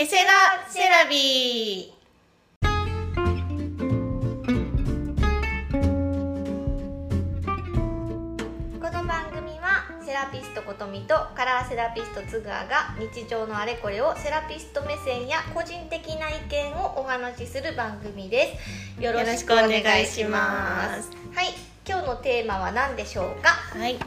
[0.00, 0.32] ケセラ
[0.66, 2.00] セラビー。
[8.80, 18.56] この番組はセラピストことみとカラーセラピスト津川が日常のあれこれをセラピスト目線や個人的な意見をお話しする番組で
[18.96, 19.02] す。
[19.02, 21.10] よろしくお願いします。
[21.34, 21.48] はい
[21.86, 23.50] 今日のテーマは何でしょうか？
[23.78, 23.98] はい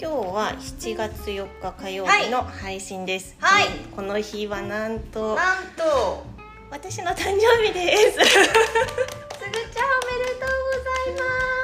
[0.00, 3.36] 今日は7月4日火曜日の配信です。
[3.38, 3.66] はい。
[3.94, 6.24] この日はなんとなんと。
[6.70, 8.12] 私の誕生日です。
[8.14, 10.48] つぐちゃんおめでとう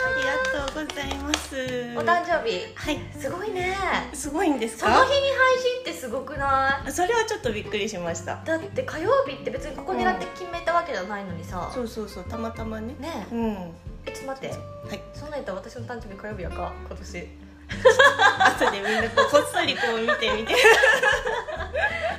[0.05, 1.49] ありがとうございます。
[1.57, 1.65] ござい
[1.95, 2.75] ますお誕生日。
[2.75, 2.99] はい。
[3.19, 3.75] すごいね。
[4.13, 6.93] すごいんですそのか日に配信ってすごくない？
[6.93, 8.43] それはちょっとびっくりしました。
[8.45, 12.25] だって火曜日って別にここ狙って決めたわけじゃないのにさ、そうそうそう。
[12.25, 12.95] たまたまね。
[13.01, 13.55] ねうん。
[13.55, 13.61] は
[14.05, 14.55] ええちょっと待って。
[14.95, 15.01] い。
[15.15, 16.75] そんなんやったら私の誕生日火曜日やか？
[16.87, 17.46] 今年
[18.39, 20.55] 後でみんなこうこっそりこう見てみて。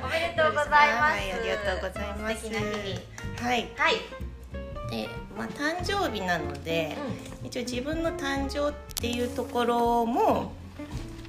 [0.02, 2.36] おめでとうございます、はいありがとうございます。
[2.36, 3.00] 素敵な日に
[3.40, 3.68] はい。
[3.76, 3.94] はい、
[4.90, 6.96] でまあ誕生日なので、
[7.44, 10.52] う一応自分の誕生っていうところも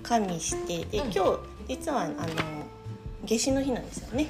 [0.04, 1.12] 加味してで、うん。
[1.12, 2.16] 今日実はあの
[3.24, 4.28] 夏至の日なんですよね。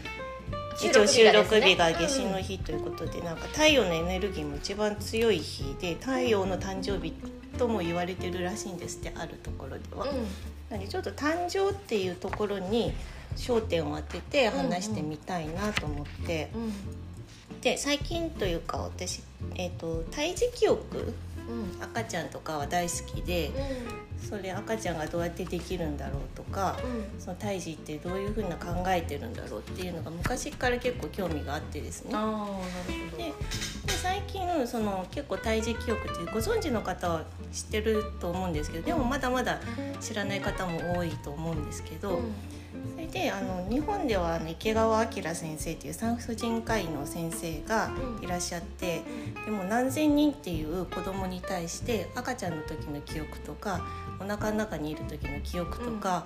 [0.77, 7.13] 収一応収録日が夏至の日ということで、なんか太陽のエネルギーも一番強い日で太陽の誕生日
[7.59, 10.15] とも言われてるらしいんですってあるところでは、ん、うん。
[10.69, 12.93] なのでちょっと誕生っていうところに
[13.35, 17.61] 焦点を当てて話してみたいなと思って、うん。
[17.61, 19.21] で最近というか私、
[19.55, 21.13] えー、と胎児記憶？
[21.49, 21.83] うん。
[21.83, 23.51] 赤ちゃんとかは大好きで
[24.21, 26.77] それ赤ちゃんがどうやってできるんだろうとか
[27.15, 27.19] うん。
[27.19, 32.11] その胎児ってどういうふうな考えてるんだろうっていうのが昔から結構興味があってですね。
[32.13, 32.45] ああなる
[33.11, 33.17] ほど。
[33.17, 33.33] でで
[34.01, 39.59] 最近その結構胎児記憶ってご存知の方は知ってると思うんですけどでもまだまだ
[39.99, 42.21] 知らない方も多いと思うんですけど、
[42.93, 49.01] それであの日本ではあの池川明先生っていう産婦人科医の先生がいらっしゃって、
[49.45, 53.81] でも何千人っていう子供に対して赤ちゃんの時の記憶とか
[54.19, 56.25] お腹の中にいる時の記憶とか、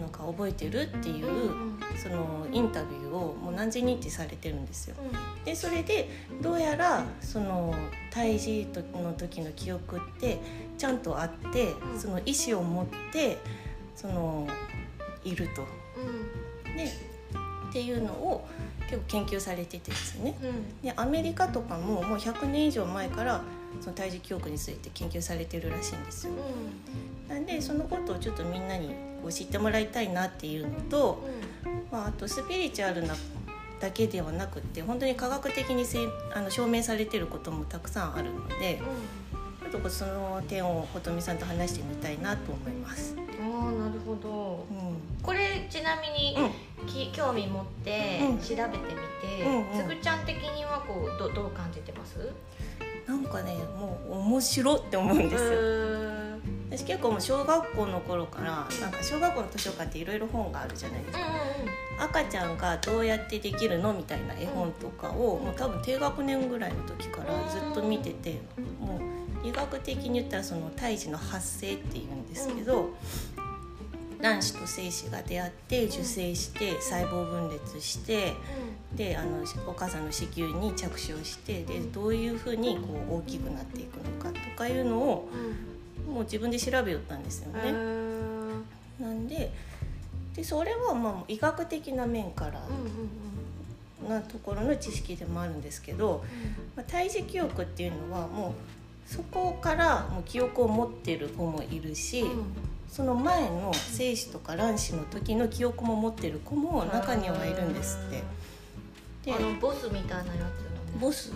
[0.00, 1.72] なんか覚えてるっていう、うん
[2.02, 4.96] そのインタビューをもう何千人ってされてるんですよ。
[5.44, 6.08] でそれで
[6.40, 7.74] どうやらその
[8.10, 10.38] 胎児の時の記憶って
[10.78, 13.36] ちゃんとあって、うんその意思を持って
[13.94, 14.48] その
[15.22, 15.62] いると。
[16.66, 16.84] うんで
[17.70, 18.46] っていうのを
[18.80, 20.34] 結構研究されててですね。
[20.42, 23.42] うんでアメリカとかももう100年以上前から
[23.80, 26.32] その胎児記憶について研究されてるらしいんですよ。
[27.28, 31.22] なんでそのことをちょっとみんなにこう知ってもらいたいなっていうのと、
[31.90, 33.14] まあ、あとスピリチュアルな
[33.80, 38.80] だけではなくって本当に科学的にせいあの証明されてることもたくさんあるので
[39.70, 43.14] ちょっとその点を琴美さんと話してみたいなと思います。
[43.16, 44.64] うんああなるほど。
[44.70, 44.96] うん。
[45.20, 46.36] これちなみに、
[46.80, 46.86] うん。
[46.86, 48.38] き興味持ってうん。
[48.38, 48.64] 調べてみ
[49.20, 49.80] て、うんうん。
[49.80, 52.30] つぐちゃん的にはこうどどう感じてます？
[53.04, 55.50] なんかねもう面白って思うんですよ。
[56.72, 61.24] うん私結構もう小学校の頃からなんか小学校の図書館っていろいろ本があるじゃないですか。
[61.98, 68.40] 赤ちゃんがどうやってできるのみたいな絵本とかを、もう多分低学年ぐらいの時からずっと見てて
[68.80, 69.00] も
[69.44, 72.90] う医学的に言ったらその胎児の発生っていうんですけど、
[74.20, 78.32] 卵子と精子が出会って受精して細胞分裂して
[78.94, 85.28] であのお母さんの子宮に着床してでどういうふうにこう大きくなっていくのかとかいうのを
[86.08, 87.70] もう自分で調べよったんですよね。
[87.70, 88.64] うん
[89.00, 89.52] なんで
[90.34, 96.24] でそれはまあ医学的な面からうんうんなところの知識でもあるんですけど、
[96.74, 98.52] まあ、胎児記憶っていうのはもう
[99.12, 102.24] そこからもう記憶を持ってる子もいるし、
[102.88, 108.22] その前の精子とか卵子の時の記憶も持ってる子も中にはいるんですって。
[109.24, 110.48] であのボスみたいなやつのね。
[111.00, 111.32] ボス？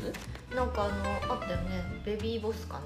[0.55, 1.83] なんかあのあったよね。
[2.05, 2.85] ベビーボスかね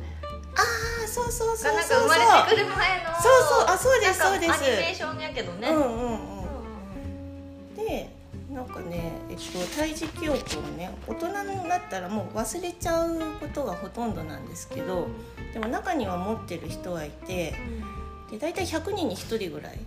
[0.61, 4.53] あそうそうそうがなんかそう生まれてくる前のそうそうあそうですそうです。
[4.53, 6.35] アニメーションやけどね、うんうんうん。
[6.35, 6.41] うん
[7.77, 8.11] で
[8.53, 9.43] なんかね、えっと、
[9.77, 15.07] 胎児記憶をね大人になったらもう忘れちゃうことがほとんどなんですけど、
[15.53, 17.55] でも中には持ってる人はいて
[18.29, 19.79] で大体100人に1人ぐらい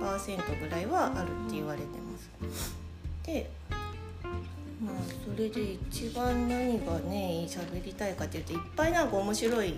[0.00, 2.72] パーセントぐらいはあるって言われてます。
[3.24, 3.50] で
[4.84, 4.94] まあ
[5.24, 9.74] それで一番何がね喋りたいかっていうといっぱいなんか面白い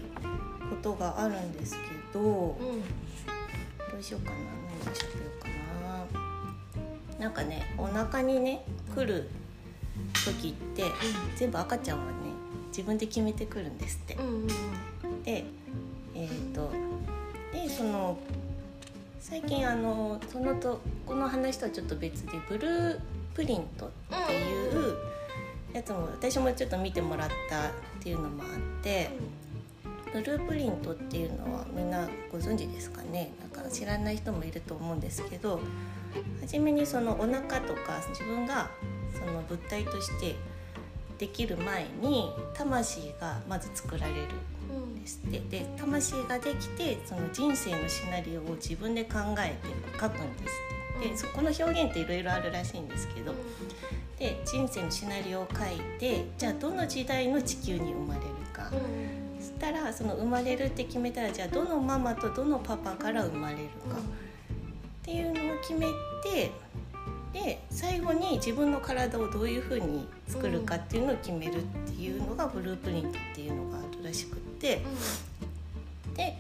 [0.71, 2.21] ことがあるんですけど。
[2.21, 2.69] うん。
[2.69, 2.83] うん
[3.95, 4.37] どうしようかな
[4.85, 5.49] 何をしゃべようか
[7.19, 7.25] な。
[7.27, 9.29] なんかねお腹にね来る
[10.25, 10.83] 時って
[11.37, 12.13] 全部赤ちゃんはね
[12.71, 14.15] 自分で決めてくるんですって。
[14.15, 15.45] うんうんで
[16.17, 16.71] えっ、と
[17.53, 18.19] でその
[19.21, 23.01] 最近あのそのとこの話とはちょっと別でブルー
[23.35, 23.91] プリントっ
[24.27, 24.97] ていう
[25.73, 27.71] やつも私もちょっと見てもらったっ
[28.01, 29.11] ていうのもあって
[30.13, 33.33] ブループリントっていうのはみんなご存知ですかね？
[33.41, 35.59] なんか知らない人もいると思うんですけど
[36.41, 38.71] 初めにそのお腹とか自分が
[39.13, 40.37] その物体として
[41.19, 44.21] できる前に魂がまず作られる
[44.79, 45.41] んですって。
[45.51, 53.35] で魂ができてその人生のシナリオを自分で考えて書くんですってでそこの表現っていろいろあるらしいんですけど
[54.19, 58.71] で人生のシナリオを書いてじゃあどの時代の地球に生まれるか。
[59.41, 63.97] そしたらその生まれるって決めたらじゃあどのママとどのパパから生まれるか。
[63.97, 65.87] っていうのを決め
[66.23, 66.51] て
[67.33, 74.81] で最後に自分の体をどういうふうに作るかっていうのを決めるっていうのがブループリントっていうのがあるらしくって。
[76.15, 76.39] で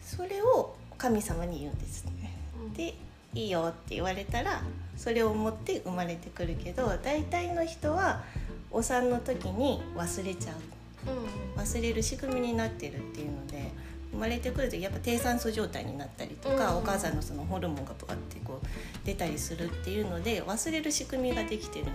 [0.00, 2.32] それを神様に言うんですね。
[2.74, 2.94] で
[3.36, 4.62] いいよって言われたら
[4.96, 8.22] それを持って生まれてくるけど大体の人は
[8.70, 10.56] お産の時に忘れちゃう。
[11.56, 13.70] 忘れる仕組みになってるっていうので
[14.10, 18.66] 生まれてくるとやっぱ低酸素状態になったりとか、お母さんのそのホルモンがとかってこう
[19.06, 21.86] 出たりするっていうので忘れる仕組みができてる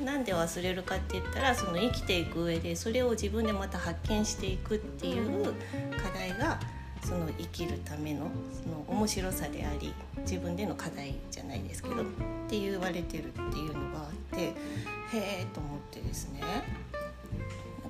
[0.00, 5.44] の、なんで忘れるかって言ったらその生きていく上でそれを自分でまた発見していくっていう
[5.96, 6.60] 課題が
[7.02, 8.30] その生きるための
[8.62, 9.92] その面白さであり
[10.24, 12.04] 自分での課題じゃないですけど、っ
[12.48, 14.52] て言われてるっていうのがあってへ
[15.12, 16.42] えと思ってですね。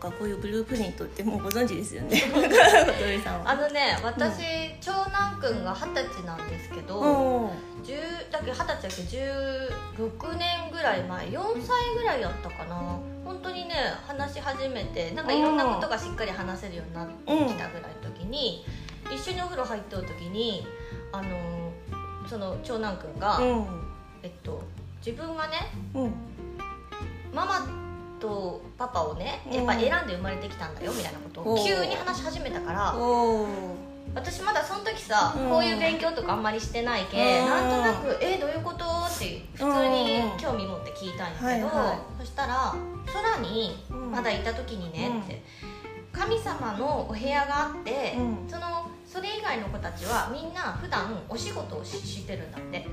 [0.05, 2.23] かこういうブループリントってもうご存知ですよね。
[3.45, 7.01] あのね私、うん、長男くんが二十歳なんですけど
[7.83, 8.89] 10だけ二十歳だっけ
[10.07, 12.99] 16年ぐらい前4歳ぐらいやったかな。
[13.25, 13.75] 本当にね
[14.07, 18.65] 話し始めてなんかいろんなことがしっかり話せるようになってきたぐらいの時に、
[19.11, 20.67] 一緒にお風呂入ってる時に
[21.11, 21.64] あの
[22.29, 23.67] その長男くんが、うん、
[24.23, 24.63] えっと
[25.05, 26.13] 自分がね、うん、
[27.35, 27.67] ママ
[28.21, 32.95] とパパをねやっぱ選んで生まれてきたんだよみたいなことを急に話し始めたから
[34.15, 41.69] 私まだその時さ、こういう勉強とかあんまりしてないけ、うん、なんとなく「えどういうこと?」って普通に興味持って聞いたんやけど、
[42.21, 42.75] そしたら
[43.13, 45.43] 「空にまだいた時にね」って。
[46.15, 48.15] 神様のお部屋があって、
[48.49, 48.84] その
[49.15, 52.85] それ以外の子たちはみんな普段お仕事をしてるんだって。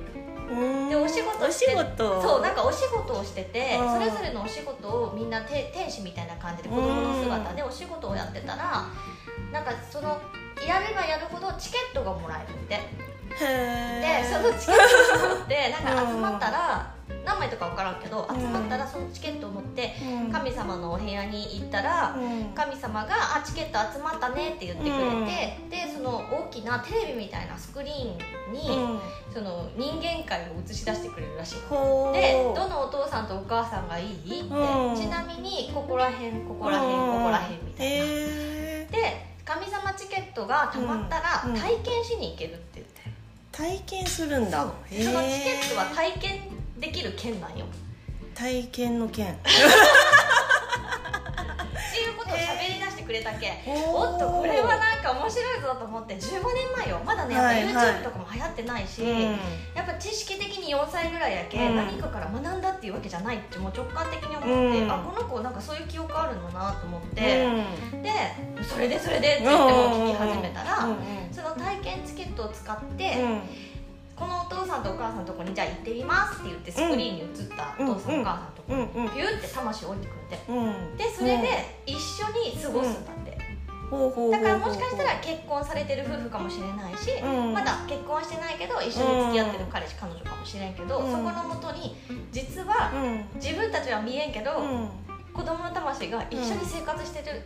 [0.90, 8.86] でお仕事してそうなんかお仕事をしててそれぞれのお仕事をみんな天使みたいな感じで子供の姿でお仕事をやってたら
[9.52, 10.20] なんかその
[10.68, 12.78] やればやるほどチケットがもらえるって。
[13.32, 16.91] でそのチケットを持ってなんか集まったら
[17.26, 19.94] 何枚とか分からんけど集まったらそのチケットを持って
[20.32, 22.16] 神様のお部屋に行ったら
[22.56, 25.26] 神様が「あチケット集まったね」って言ってくれ
[25.70, 29.00] てでその大きなテレビみたいなスクリーンに
[29.34, 31.56] その人間界を映し出してくれるらしい。
[32.14, 34.50] でどのお父さんとお母さんがいいって
[34.98, 38.06] ちなみにここら辺ここら辺ここら辺みたいな。
[38.92, 43.02] で神様チケットがたまったら体験しに行けるって言って
[43.52, 44.60] 体験するんだ。
[44.60, 46.51] そのチケットは体験
[46.82, 47.66] できる県なんよ。
[48.34, 49.54] 体験の県ってい
[52.10, 57.00] うことを喋り出してくれたけおっとこれはなんか面白いぞと思って15年前よ。
[57.06, 59.24] まだねやっぱ YouTube とかも流行ってないし、はいはい、
[59.76, 67.46] やっぱ知識的に4歳ぐらいやけ、うん、何かから学んだっていうわけじゃないってもう直感的に思って、うん、あこの子なんかそういう記憶あるんだなと思って、
[67.94, 68.10] うん、で
[68.64, 70.88] それでそれでって言っても聞き始めたら、
[71.32, 73.18] その体験チケットを使って、
[74.22, 80.46] このお父さんとお母さんのとこにじゃあ行ってみますって言ってスクリーンに映ったお父さん、お母さんのとこにピューって魂降りてくれて、
[80.98, 81.10] で。
[81.10, 87.20] それで一緒に過ごすんだって、だからもしかしたら結婚されてる夫婦かもしれないし、
[87.52, 91.98] まだ結婚はしてないけど一緒に付き合ってる彼氏彼女かもしれんけど、そこのもとに
[92.32, 92.94] 実は、
[93.42, 94.52] 自分たちは見えんけど、
[95.34, 97.42] 子供の魂が一緒に生活してる、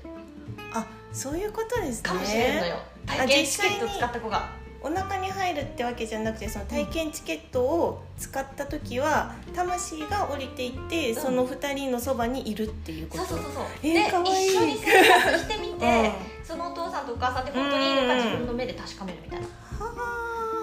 [0.73, 2.09] あそういうことですね。
[2.09, 2.75] かもしれんのよ。
[3.05, 4.64] 体験チケット使った子が。
[4.85, 13.25] お腹に入るってわけじゃなくてその体験チケットを使った時は魂が降りていって、その2人のそばにいるっていうこと。
[13.25, 13.63] そうそうそう。
[13.81, 19.49] えー、で一緒に生活してみて、うん、そのお父さんとお母さんって本当にいるか自分の目で確かめるみたいな、は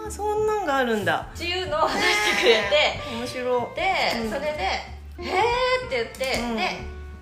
[0.07, 1.29] あそんなんがあるんだ。
[1.35, 4.47] っていうのを話してくれて面白で、うん、それで
[5.19, 5.33] 「へえ」
[5.85, 6.63] って言って、うん、で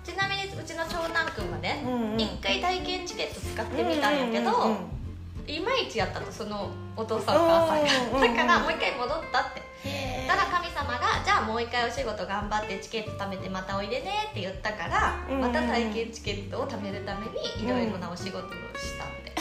[0.03, 5.00] ちなみにうちの長男君はね一、うんうん、回体験チケット使ってみたんやけど、うんうんうんうん
[5.47, 9.71] いまいちやったとそのお父さんお母さんがだからもう一回戻ったって。
[10.31, 19.31] たら神様が「じゃあもう一回お仕事頑張ってチケット貯めてまたおいでね」って言ったから、また体験チケットを貯めるためにいろいろなお仕事をしたって。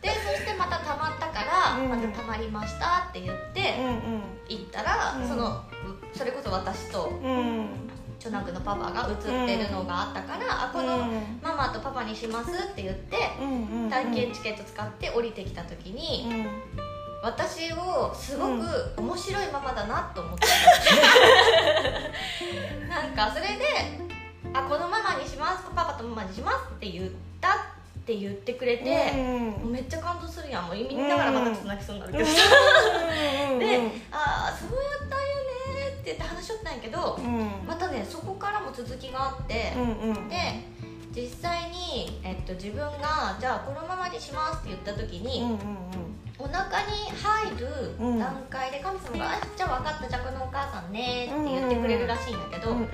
[0.00, 1.88] でそしてまたたまったから「うん。
[1.88, 5.28] またたまりました」って言ってうん行ったら、うん。
[5.28, 5.64] その
[6.14, 7.12] それこそ私と
[8.28, 11.06] うんうん長男のパパが写ってるのがあったから「あこの
[11.42, 16.34] ママとパパにします」って言ってうんうん体験チケット使って降りてきた時に、う
[16.80, 16.84] ん。
[17.24, 20.46] 私をすごく面白いママだなと思って、
[22.86, 23.98] なんかそれで
[24.52, 27.52] 「あこのママにしますパパとママにします」って言ったっ
[28.04, 30.66] て言ってくれて、もうめっちゃ感動するやん。
[30.66, 32.32] もう意味ながらまたちょっと泣きそうになるけどさ、
[33.58, 33.80] で
[34.12, 35.24] 「ああそうやったんよね」
[36.04, 37.66] って言って話しとったんやけど、うん。
[37.66, 40.28] またねそこからも続きがあって、うんうん。
[40.28, 40.36] で
[41.14, 45.58] 実際に、えっと、自分が「じゃあこのままにします」って言った時に、うんうん
[46.36, 46.66] お腹に
[47.14, 52.88] 入る段階で神様が「あじゃあ分かったじゃあこのお母さんね」って言ってくれるらしいんだけど、うんうんうん。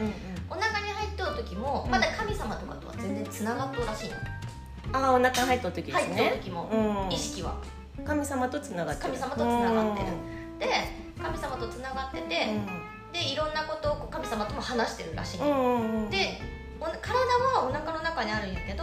[0.51, 1.91] お腹に入っとる時もうん。
[1.91, 4.17] まだ神様とかとは全然つながっとるらしいの、
[4.93, 7.13] あお腹入った時です入っとねる時も、うん。
[7.13, 7.55] 意識は。
[8.05, 9.15] 神様とつながってる。
[9.15, 10.07] 神様とつながってる。
[10.59, 10.67] で
[11.23, 12.47] 神様とつながってて、
[13.21, 15.45] でいろんなことをこう神様とも話してるらしいで
[16.81, 16.95] お体
[17.53, 18.83] はお腹の中にあるんやけど、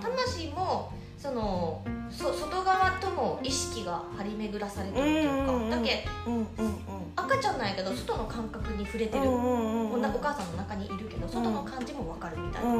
[0.00, 6.06] 魂もそのそ外側とも意識が張り巡らされてるっていうか、だけ
[7.14, 9.90] 赤ちゃんなんやけど外の感覚に触れてる、お
[10.22, 12.72] 母さんの中にいるけど外の感じも分かるみたいな、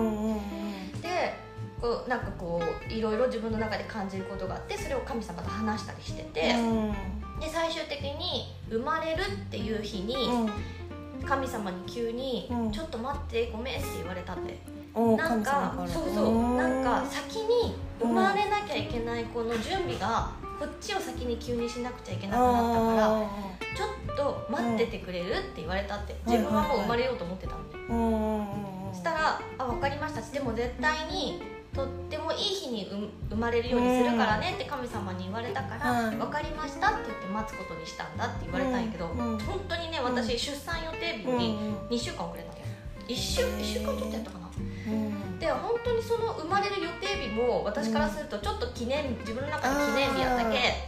[1.02, 1.34] で
[1.82, 6.92] こうなんかこういろいろ自分の中で感じることがあってそれを神様と話したりしてて、うん。
[7.40, 10.48] で最終的に生まれるっていう日に
[11.24, 14.58] 神様に急にうん「ちょっと待ってごめん」って言われたって、
[14.94, 16.56] おなんかそうそう。
[16.56, 23.20] なんか先に生まれなきゃいけないこの準備がこっちを先に急にしなくちゃいけなくなったからあ
[23.76, 27.74] ちょっと待っててくれるって言われたって自分はもう生まれようと思ってたんで。
[28.92, 31.42] そしたら「あ分かりました」でも絶対に
[31.74, 39.38] とってもいい日に生生まれるようにするからねって神様に言われたから「はい分かりました」って言って待つことにしたんだって言われたんやけど、本
[39.68, 41.38] 当にねん私出産予定日うん。
[41.38, 41.58] に
[41.90, 42.66] 2週間遅れたんだよ。
[43.08, 44.50] 1週 ,1 週間ちょっとやったかな。
[44.56, 45.38] うん。
[45.38, 50.78] で本当にその生まれる予定日も私からするとちょっと記念自分の中で記念日やったけ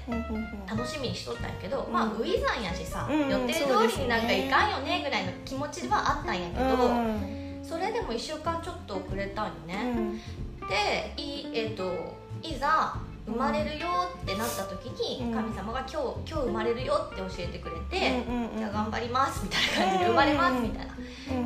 [0.70, 1.92] 楽しみにしとったんやけど、ん。
[1.92, 3.28] まあ初産やしさ、うん。
[3.28, 10.20] 予定通りになんかいかんよねぐらいの気持ちはあったんやけど、うんそれでも1週間ちょっと遅れたんよね、うん
[10.68, 12.96] でい,、えー、といざ
[13.26, 13.86] 生まれるよ
[14.22, 15.34] ってなった時にうん。
[15.34, 15.96] 神様が今日
[16.30, 18.58] 「今日生まれるよ」って教えてくれて「うんうんうん。
[18.58, 20.86] じゃあ頑張ります」みたいな感じで「生まれます」みたい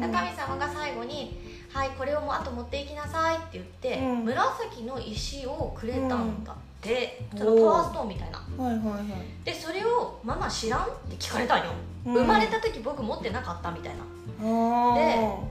[0.00, 1.41] な、神様が最後に
[1.73, 4.25] 「はいこれをもうあと持っていきなさい」って言って、うん。
[4.25, 7.39] 紫の石をくれたんだって、うん。
[7.39, 8.39] そのパワーストーンみたいな。
[8.39, 9.45] はいはいはい。
[9.45, 11.65] でそれを「ママ知らん?」って聞かれたんよ、
[12.07, 12.14] うん。
[12.14, 14.04] 生まれた時僕持ってなかったみたいな。
[14.42, 15.00] あで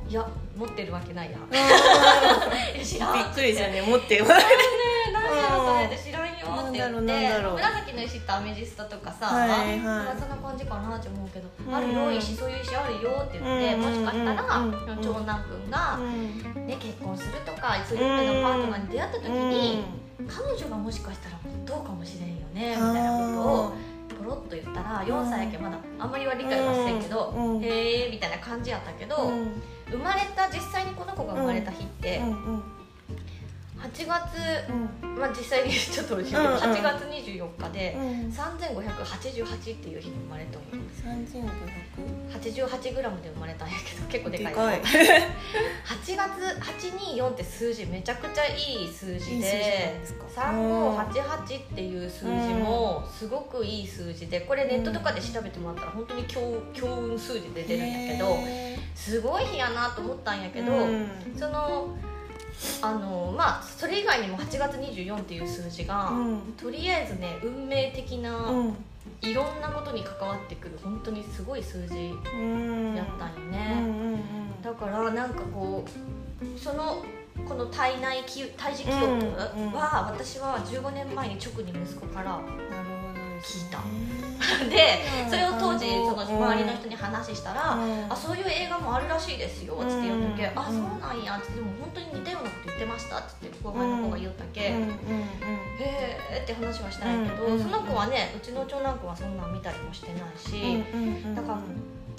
[0.08, 0.28] ーいや
[0.58, 1.38] 持ってるわけないや。
[2.84, 4.34] 知らんーびっくりしたね持ってるね
[5.14, 6.32] 何やろそれで知らんよ
[6.70, 7.04] って言って。
[7.54, 9.80] 紫の石ってアメジストとかさ、はいはい。
[9.80, 11.76] まあそんな感じかなって思うけど、うん。
[11.76, 13.82] あるよ石そういう石あるよって言って、うん。
[13.82, 14.72] もしかしたら、うん。
[15.02, 19.84] 長男くんが、うんね、結婚するとかそういう夢のパートナーに出会った時に、
[20.28, 23.74] 彼女がもしかしたらどうかもしれんよねみたいなことを
[24.30, 27.64] ポロッと言ったら4歳やけどまだあんまりは理解はしてんけど、うん。
[27.64, 29.62] へえみたいな感じやったけど、うん。
[29.90, 32.22] 生まれた実際にこの子が生まれた日って、
[33.80, 34.38] 8月、
[34.70, 35.16] うん。
[35.16, 36.58] まあ、実際にちょっと惜しいけど、うんうん。
[36.58, 38.30] 8月24日でうん。
[38.30, 41.56] 3588っていう日に生まれたんよ三千五百
[42.30, 44.82] 88g で生まれたんやけど結構でかいでかい。
[44.84, 61.08] 8月824って数字めちゃくちゃいい数字でですか？3588っていう数字もすごくいい数字でこれネットとかで調べてもらったら本当に強強運数字で出るんやけどへすごい日やなと思ったんやーけど、うん。
[61.38, 61.96] その
[62.82, 66.40] あのまあそれ以外にも8月24っていう数字が、うん。
[66.58, 68.76] とりあえずね運命的な、うん。
[69.22, 71.96] いろんなことに関わってくる本当にすごい数字
[72.34, 72.96] うん。
[72.96, 74.62] やったんようんね、うんうん。
[74.62, 77.04] だからなんかこうその
[77.48, 79.04] この体内記胎児記憶
[79.76, 82.42] は私は15年前に直に息子から
[83.42, 83.80] 聞いた。
[84.66, 85.30] ねでうん。
[85.30, 88.06] それを当時そのうん周りの人に話したら「うん。
[88.12, 90.46] あそういう映画もあるらしいですよ」っつって言ったけ。
[90.46, 94.90] うん「あそうなんや」っつって「でも本当に似たようなこと言ってました」っつって後輩の子が言ったけ、うんうんうん。
[95.80, 101.60] へえって話はしたんやけど、うんうんその子はねうちの長男君はそんなん見たりもしてないし、うんうんうんだから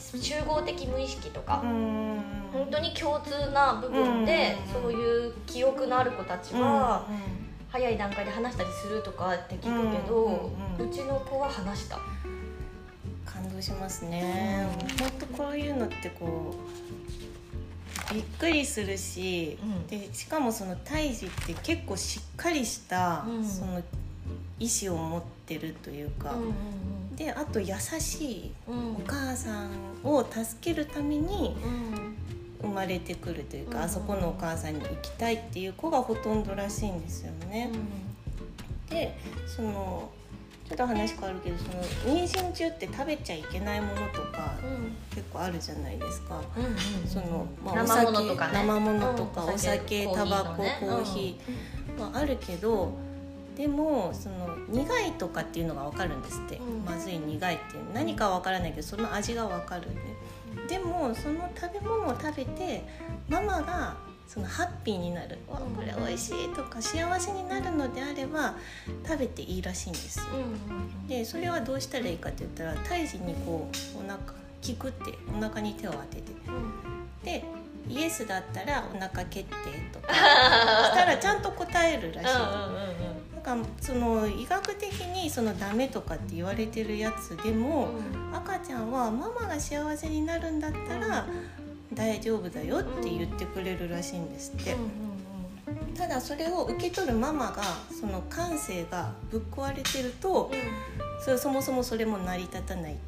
[0.00, 7.04] 集合的無意識とか、うん本当に共通な部分で、うんそういう記憶のある子たちうんは、
[7.72, 10.28] 早い段階で話したりするとかって聞くけど、う
[10.80, 11.98] うんうんちの子は話した。
[13.24, 14.66] 感動しますね。
[14.98, 16.54] 本当こういうのってこ
[18.10, 19.86] うびっくりするし、うん。
[19.86, 23.44] でしかもその胎児って結構しっかりした、うん。
[23.44, 23.80] その
[24.58, 26.42] 意志を持ってるというか、うんう
[27.12, 27.16] ん。
[27.16, 28.92] であと優しいうん。
[28.96, 29.70] お母さん
[30.02, 32.16] を助けるためにうん
[32.62, 33.84] 生まれてくるというか、うん。
[33.84, 37.70] あそこのお母さんに行きたいっていう子がほとんどらしいんですよね。
[38.88, 40.10] でその
[40.68, 41.82] ちょっと話変わるけどその
[42.14, 44.96] 妊娠中って食べちゃいけないものとかうん。
[45.14, 46.40] 結構あるじゃないですか。
[46.56, 46.76] うんうん
[47.08, 48.52] その、まあ、お生酒とかね。
[48.54, 49.54] 生ものとか、うん。
[49.54, 51.02] お酒タバココーヒーのね。
[51.02, 52.92] コーヒーはあるけど
[53.56, 56.84] でもその苦いとかっていうのが分かるんですって、うん。
[56.84, 57.92] まずい苦いっていう。
[57.92, 60.00] 何かは分からないけどその味が分かるんで
[60.70, 62.84] でもその食べ物を食べて
[63.28, 63.96] ママが
[64.28, 65.74] そのハッピーになる「わうん。
[65.74, 68.54] これ美味しい」とか幸せになるのであれば
[69.04, 70.20] 食べていいらしいんです
[71.08, 74.20] でそれはどうしたらいいかって言ったら胎児にこうお腹
[74.62, 76.32] キクってお腹に手を当てて。
[76.46, 77.24] うん。
[77.24, 77.44] で
[77.88, 79.50] イエスだったらお腹蹴って
[79.92, 80.14] とか。
[80.14, 82.28] したらちゃんと答えるらしい。
[83.44, 87.88] なんかその医学的にそのダメとかって言われてるやつでも、
[88.34, 91.26] 赤ちゃんはママが幸せになるんだったら
[91.94, 94.76] 大丈夫だよって言ってくれるらしいんですって。
[95.96, 100.50] ただそれを受け取るママがその感性がぶっ壊れてると
[101.22, 103.02] それそもそもそれも成り立たないって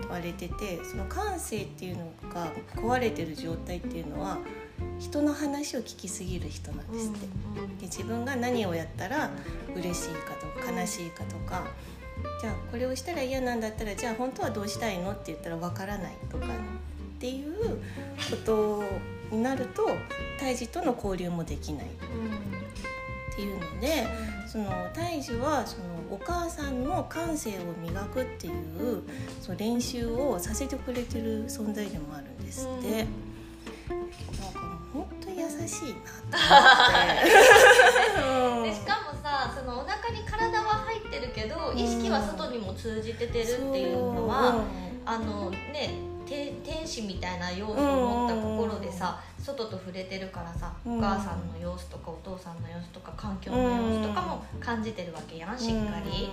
[0.00, 4.38] 言われててその感性っていうのが壊れてる状態っていうのは
[4.98, 7.26] 人の話を聞きすぎる人なんですって。
[7.80, 9.30] で自分が何をやったら
[9.74, 11.64] 嬉しいかとか悲しいかとか
[12.40, 16.48] じゃあこれをしたら嫌なんだったらじゃあ本当はどうしたいのって言ったらわからないとかっ
[17.18, 17.78] ていう
[18.30, 18.84] こと
[19.30, 19.88] になると
[20.38, 24.06] 胎児との交流もできないっていうので
[24.46, 29.02] その胎児はそのお母さんの感性を磨くっていう
[29.40, 33.02] その練習をさせてくれてる存在でもあるんですって。
[33.02, 33.23] うん
[35.74, 36.46] しいなと
[38.22, 38.70] 思って。
[38.70, 44.64] でしかもさそのお腹に体は入ってるけど意識は外にも通じててるっていうのは、
[45.04, 50.98] あのねて天使みたいな要素を持った心でさ、外と触れてるからさ、うん。
[50.98, 56.30] お母さんの様子とかお父さんの様子とか環境の様子とかも感じてるわけやんしっかり。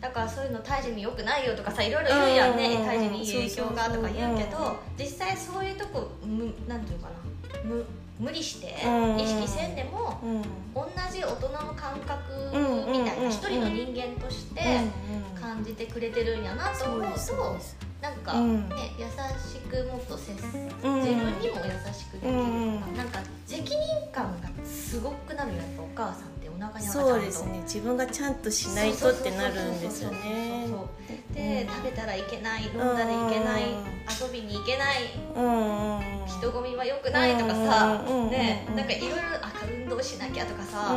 [0.00, 7.62] だからそういうの胎児に良くないよとかさいろいろ言うやんね、うん胎児にいい影響がとか言うけど実際そういうとこむなんていうかな。
[7.64, 7.84] む
[8.18, 9.18] 無理してうん。
[9.18, 10.20] 意識せんでも
[10.74, 14.60] 同じ大人の感覚うんみたいなうん一人の人間として
[15.40, 17.18] 感じてくれてるんやなと思うと
[18.02, 18.68] なんかうん。
[18.68, 20.44] ね優しくもっと接す
[20.82, 20.94] うん。
[21.02, 22.80] 自分にも優しくできるうん。
[22.96, 23.78] なんか責任
[24.12, 27.60] 感がすごくなるよやっぱお母さんってお腹に赤ちゃんとそうですね。
[27.62, 30.66] 自分がちゃんとしないとってなるんですよね。
[31.32, 33.92] で食べたらいけない飲んだらいけないうん
[34.26, 34.96] 遊びに行けない
[36.26, 38.30] 人混みは良くないとかさうん。
[38.30, 38.76] ねうん。
[38.76, 40.94] なんかいろいろあ運動しなきゃとかさ、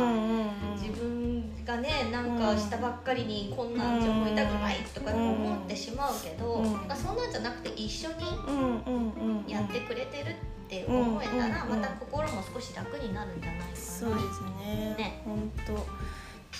[0.76, 1.25] 自分
[1.66, 6.64] がねなんかしたばっかりにこんなんじゃ思いたくないとか思ってしまうけど、うん。
[6.64, 10.34] そんなんじゃなくて一緒にやってくれてるっ
[10.68, 13.76] て思えたらうんまた心も少し楽になるんじゃないかな。
[13.76, 14.94] そうですね。
[14.96, 15.22] ね。
[15.24, 15.86] 本当。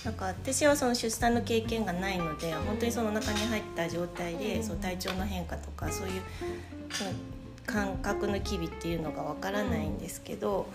[0.04, 4.62] なんか私はその出産の経験がないので本当にその中に入った状態で、うん。
[4.64, 6.22] そう体調の変化とかそういう
[7.66, 10.66] 感覚の機微っていうのがわからないんですけど、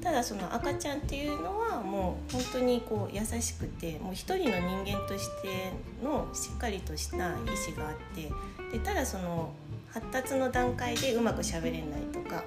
[0.00, 7.34] ただその赤ちゃんっていうのはもう本当にこう優しくてもう一人の人間としてのしっかりとした意思
[7.76, 8.30] があって
[8.72, 9.50] でただその
[9.90, 12.44] 発達の段階でうまくしゃべれないとか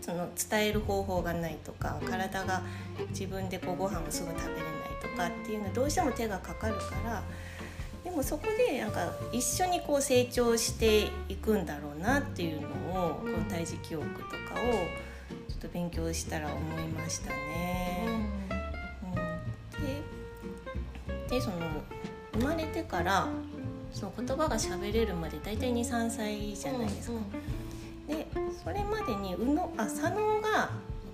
[0.00, 2.62] その伝える方法がないとか体が
[3.10, 4.62] 自分でこうご飯をすぐ食べれない
[5.00, 7.22] とかっていうのはどうしても手がかかるから
[8.04, 14.72] でもそこでなんか一緒にこう成長していくんだろうなっていうのをこうんの胎児記憶とかを
[15.48, 18.08] ちょっと勉強したら思いましたね。
[19.78, 19.84] うん。
[19.84, 20.02] で
[21.28, 21.56] でその
[22.34, 23.28] 生まれてから
[23.92, 27.18] その言葉が喋れるまで大体23歳じゃないですか。
[28.08, 28.26] で
[28.62, 30.70] それまでに右脳あ左脳が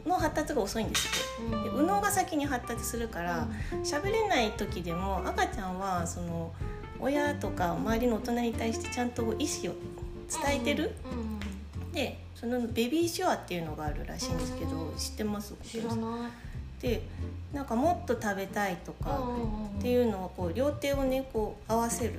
[0.07, 1.51] の発達が遅いんですって。
[1.51, 3.47] で右脳が先に発達するから
[3.85, 6.53] 喋れない時でも赤ちゃんはその
[7.01, 10.93] 親とか周りの大人に対してちゃんと意思を伝えてる、
[11.93, 14.97] でそのベビーシュアっていうのがあるらしいんですけど、うん。
[14.97, 15.55] 知ってます？
[15.63, 16.83] 知らない。
[16.83, 17.03] で
[17.53, 19.21] なんかもっと食べたいとか
[19.79, 22.15] ってういうのをこう両手をねこう合わせる、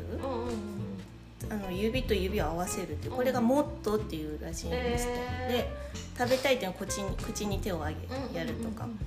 [1.50, 5.52] あの指と指を合わせるってこれが「もっと」っていうらしいんですって、へー。
[5.52, 5.70] で
[6.18, 9.00] 食べたいっていうのは口に口に手を上げうんやるとか、うん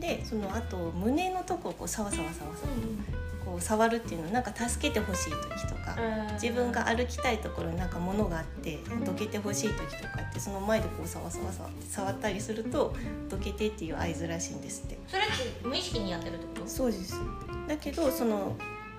[0.00, 3.21] でそのあと胸のとこをこうサワサワサワサワ
[3.52, 5.94] こう触るっていうのはなんか助けてほしい時とか、
[6.40, 12.96] 自分が歩きたいところになんか物があってどけてほしい時とかってその前でこうサワサワサワって触ったりすると
[13.28, 14.98] どけてっていう合図らしいんですって。
[15.06, 15.32] それって
[15.68, 16.66] 無意識にやってるってこと？
[16.66, 17.20] そうです。
[17.68, 18.56] だけどその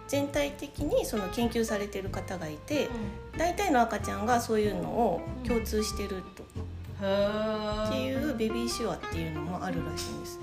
[0.08, 2.90] 全体的にその研究されてる方がいて、
[3.36, 10.40] 大体の赤ちゃんがそういうのを共通してると、っていうベビー手話っていうのもあるらしいんです。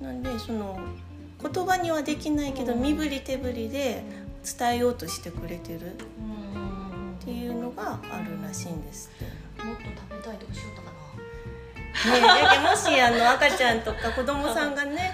[0.00, 0.80] なんでその
[1.42, 4.04] 言葉にはできないけど身振り手振りで
[4.58, 5.92] 伝えようとしてくれてる。
[7.22, 9.08] っていうのがあるらしいんです。
[9.64, 10.92] もっと食べたいとかしようとかな。
[12.02, 15.12] ね、もしあの赤ちゃんとか子供さんがね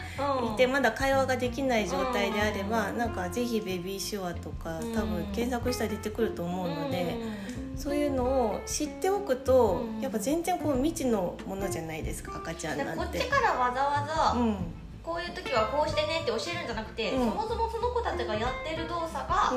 [0.55, 7.17] いてまだ会話ができない状態であればなんかぜひベビー手話とか多分検索したら出てくると思うので
[7.77, 12.97] そういうのを知っておくとやっぱ全然こう未知のものじゃないですか赤ちゃんなんて。
[12.97, 14.37] こっちからわざわざ、
[15.09, 19.55] こういう時はこうしてねって教えるんじゃなくて、そもそもその子たちがやってる動作が、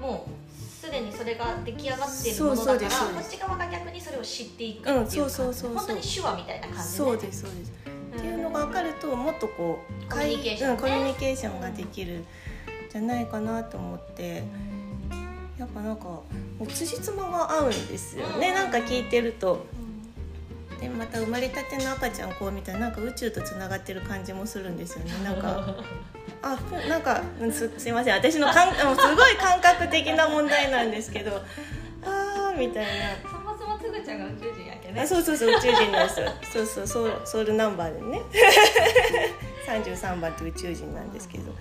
[0.00, 7.72] もうすでにそれが出来上がっているものだからこっち側が逆にそれを知っていくっていう感じ、うん、そうそうそう本当に手話みたいな感じで、ね、そうですそうです、
[8.16, 12.24] っていうのが分かるともっとこうコミュニケーション、コミュニケーションができる
[12.90, 14.42] じゃないかなと思って、
[15.60, 16.24] やっぱなんかも
[16.60, 19.64] う辻褄が合うんですよね、なんか聞いてると。
[20.80, 25.12] でまた生まれたての赤ちゃんこう見たらなんか宇宙とつながってる感じもするんですよね。
[25.24, 25.74] なんか
[26.42, 28.14] あなんかすすいません。
[28.14, 31.42] 私のかんすごい感覚的な問題なんですけど
[32.04, 33.28] ああみたいな。
[33.28, 35.00] そもそもつぐちゃんが宇宙人やけね。
[35.00, 36.14] あそうそうそう宇宙人です。
[36.52, 38.22] そうそうソウソウルナンバーでね。
[39.66, 41.54] 33番って宇宙人なんですけど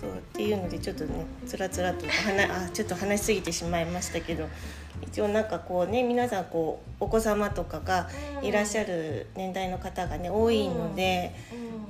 [0.00, 4.48] そうっていうのでちょっとねつらつらとあちょっと話しすぎてしまいましたけど
[5.02, 8.08] 一応なんかこうね皆さんこうお子様とかが
[8.42, 11.34] いらっしゃる年代の方がね多いので、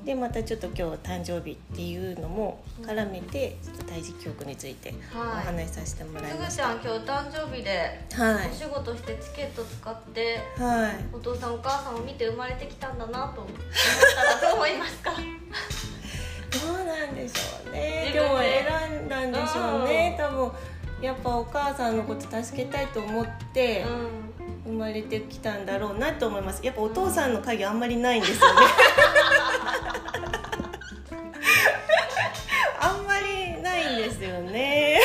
[0.04, 13.52] でまたちょっと今日誕生日っていうのも絡めてちょっと胎児教育についてお話しさせてもらいました、はい、すぐちゃん今日誕生日で、はい、お仕事してチケット使って、はい、お父さんお母さんを見て生まれてきたんだなと思っ
[14.40, 15.12] たらどう思いますか？
[16.50, 18.10] どうなんでしょうね。
[18.12, 20.16] でも選んだんでしょうね。
[20.18, 20.52] 多分
[21.00, 23.84] やっぱお母さんのこと助けたいと思って、
[24.64, 26.64] 生まれてきたんだろうなと思います。
[26.64, 28.60] やっぱお父さんの影あんまりないんですよね。
[32.80, 35.00] あんまりないんですよね。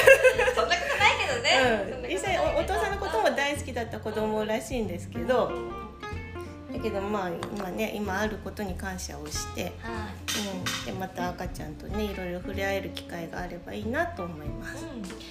[0.56, 5.54] そんなことないけどね、うん、実際おお父さんのことも大好きだった子供らしいんですけど、だ
[6.86, 9.72] けどまあ今ね今あることに感謝をして、はい。
[10.36, 14.86] うん、でまた赤ちゃんとねいろいろ触れ合える機会があればいいなと思います、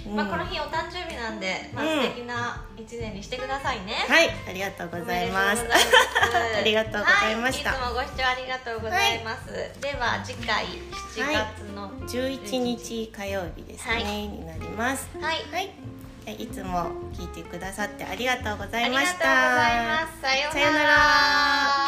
[0.07, 4.31] うん、まあ、この日お誕生日なんで、まあ、素敵な一年にしてくださいね、はい。
[4.49, 5.63] ありがとうございます。
[6.59, 15.07] ありがとうございました、はい、いつもご視聴ありがとうございます、はい、では次回7月の、はい、11日火曜日ですね、になります。
[15.21, 15.94] はい、はい
[16.33, 19.19] いつも聞いてくださってありがとうございました。
[20.23, 21.84] さようなら。